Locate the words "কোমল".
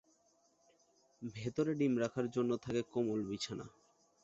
2.93-3.19